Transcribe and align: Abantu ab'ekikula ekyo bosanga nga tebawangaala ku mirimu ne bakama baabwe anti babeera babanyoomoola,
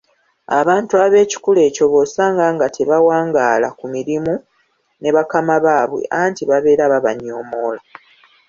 Abantu 0.59 0.93
ab'ekikula 1.05 1.61
ekyo 1.69 1.85
bosanga 1.93 2.45
nga 2.55 2.67
tebawangaala 2.75 3.67
ku 3.79 3.85
mirimu 3.93 4.35
ne 5.01 5.09
bakama 5.15 5.55
baabwe 5.65 6.01
anti 6.23 6.43
babeera 6.49 6.85
babanyoomoola, 6.93 7.81